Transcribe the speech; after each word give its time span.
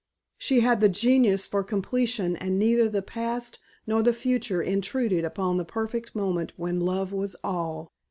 She 0.39 0.61
had 0.61 0.81
the 0.81 0.89
genius 0.89 1.45
for 1.45 1.63
completion 1.63 2.35
and 2.37 2.57
neither 2.57 2.89
the 2.89 3.03
past 3.03 3.59
nor 3.85 4.01
the 4.01 4.13
future 4.13 4.59
intruded 4.59 5.23
upon 5.23 5.57
the 5.57 5.63
perfect 5.63 6.15
moment 6.15 6.53
when 6.57 6.79
love 6.79 7.13
was 7.13 7.35
all. 7.43 7.91